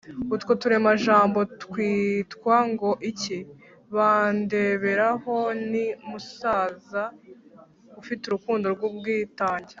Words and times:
utwo 0.35 0.51
turemajambo 0.61 1.39
twitwa 1.61 2.55
ngo 2.71 2.89
iki? 3.09 3.39
bandebereho 3.95 5.35
ni 5.71 5.85
umusaza 6.03 7.03
ufite 8.01 8.23
urukundo 8.25 8.65
n’ubwitange. 8.69 9.69